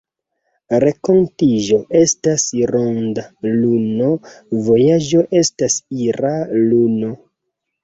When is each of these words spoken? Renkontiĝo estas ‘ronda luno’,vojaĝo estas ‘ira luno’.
Renkontiĝo 0.83 1.77
estas 1.99 2.45
‘ronda 2.71 3.27
luno’,vojaĝo 3.51 5.23
estas 5.43 5.79
‘ira 6.09 6.35
luno’. 6.59 7.15